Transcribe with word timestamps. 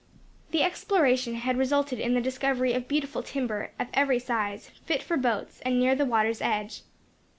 The 0.49 0.63
exploration 0.63 1.35
had 1.35 1.57
resulted 1.59 1.99
in 1.99 2.15
the 2.15 2.21
discovery 2.21 2.73
of 2.73 2.87
beautiful 2.87 3.21
timber, 3.21 3.69
of 3.79 3.87
every 3.93 4.17
size, 4.17 4.69
fit 4.83 5.03
for 5.03 5.15
boats, 5.15 5.61
and 5.63 5.77
near 5.79 5.93
the 5.93 6.05
water's 6.07 6.41
edge. 6.41 6.81